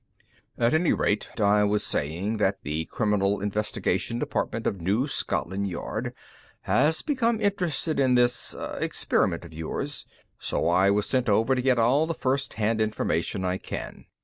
"At 0.57 0.73
any 0.73 0.93
rate, 0.93 1.29
I 1.39 1.63
was 1.63 1.85
saying 1.85 2.37
that 2.37 2.63
the 2.63 2.85
Criminal 2.85 3.39
Investigation 3.39 4.17
Department 4.17 4.65
of 4.65 4.81
New 4.81 5.07
Scotland 5.07 5.67
Yard 5.69 6.15
has 6.61 7.03
become 7.03 7.39
interested 7.39 7.99
in 7.99 8.15
this 8.15 8.55
experiment 8.79 9.45
of 9.45 9.53
yours, 9.53 10.07
so 10.39 10.67
I 10.67 10.89
was 10.89 11.07
sent 11.07 11.29
over 11.29 11.53
to 11.53 11.61
get 11.61 11.77
all 11.77 12.07
the 12.07 12.15
first 12.15 12.55
hand 12.55 12.81
information 12.81 13.45
I 13.45 13.59
can. 13.59 14.07